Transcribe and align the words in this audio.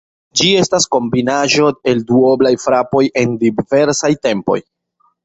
Ĝi 0.39 0.45
estas 0.59 0.85
kombinaĵo 0.93 1.67
el 1.91 2.01
duoblaj 2.13 2.53
frapoj 2.63 3.03
en 3.25 3.37
diversaj 3.45 4.11
tempoj. 4.25 4.57